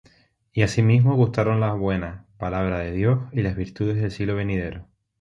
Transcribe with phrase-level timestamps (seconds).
[0.51, 4.87] Y asimismo gustaron la buena palabra de Dios, y las virtudes del siglo venidero,